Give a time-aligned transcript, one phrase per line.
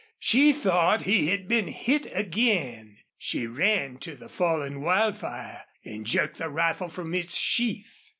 [0.17, 2.97] She thought he had been hit again.
[3.19, 8.09] She ran to the fallen Wildfire and jerked the rifle from its sheath.